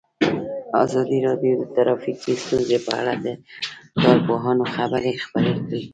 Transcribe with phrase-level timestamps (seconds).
[0.83, 3.27] ازادي راډیو د ټرافیکي ستونزې په اړه د
[4.03, 5.81] کارپوهانو خبرې خپرې کړي.